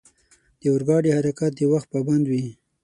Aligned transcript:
د 0.59 0.63
اورګاډي 0.71 1.09
حرکت 1.17 1.51
د 1.55 1.61
وخت 1.71 1.87
پابند 1.93 2.25
وي. 2.31 2.45